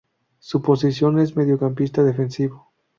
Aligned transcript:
Su 0.39 0.63
posición 0.63 1.19
es 1.19 1.35
mediocampista 1.37 2.03
defensivo. 2.03 2.71